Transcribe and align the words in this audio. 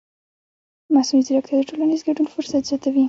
مصنوعي 0.95 1.23
ځیرکتیا 1.27 1.57
د 1.59 1.63
ټولنیز 1.69 2.01
ګډون 2.07 2.27
فرصت 2.33 2.61
زیاتوي. 2.69 2.99